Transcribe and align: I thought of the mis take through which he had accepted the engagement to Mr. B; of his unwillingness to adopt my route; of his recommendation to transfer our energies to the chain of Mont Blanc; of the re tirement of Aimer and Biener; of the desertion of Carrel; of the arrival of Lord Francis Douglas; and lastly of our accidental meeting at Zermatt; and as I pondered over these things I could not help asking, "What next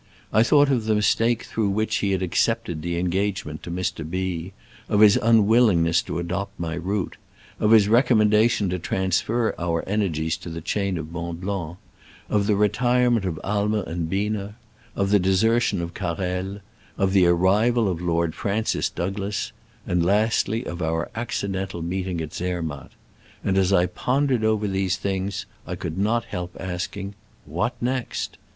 I 0.33 0.41
thought 0.41 0.71
of 0.71 0.85
the 0.85 0.95
mis 0.95 1.13
take 1.13 1.43
through 1.43 1.69
which 1.69 1.97
he 1.97 2.09
had 2.09 2.23
accepted 2.23 2.81
the 2.81 2.97
engagement 2.97 3.61
to 3.61 3.69
Mr. 3.69 4.03
B; 4.09 4.51
of 4.89 5.01
his 5.01 5.15
unwillingness 5.17 6.01
to 6.07 6.17
adopt 6.17 6.59
my 6.59 6.73
route; 6.73 7.17
of 7.59 7.69
his 7.69 7.87
recommendation 7.87 8.67
to 8.71 8.79
transfer 8.79 9.53
our 9.59 9.83
energies 9.87 10.37
to 10.37 10.49
the 10.49 10.59
chain 10.59 10.97
of 10.97 11.11
Mont 11.11 11.39
Blanc; 11.41 11.77
of 12.29 12.47
the 12.47 12.55
re 12.55 12.69
tirement 12.69 13.25
of 13.27 13.39
Aimer 13.45 13.83
and 13.83 14.09
Biener; 14.09 14.55
of 14.95 15.11
the 15.11 15.19
desertion 15.19 15.83
of 15.83 15.93
Carrel; 15.93 16.61
of 16.97 17.13
the 17.13 17.27
arrival 17.27 17.87
of 17.87 18.01
Lord 18.01 18.33
Francis 18.33 18.89
Douglas; 18.89 19.51
and 19.85 20.03
lastly 20.03 20.65
of 20.65 20.81
our 20.81 21.11
accidental 21.13 21.83
meeting 21.83 22.21
at 22.21 22.33
Zermatt; 22.33 22.89
and 23.43 23.55
as 23.55 23.71
I 23.71 23.85
pondered 23.85 24.43
over 24.43 24.67
these 24.67 24.97
things 24.97 25.45
I 25.67 25.75
could 25.75 25.99
not 25.99 26.25
help 26.33 26.57
asking, 26.59 27.13
"What 27.45 27.79
next 27.79 28.39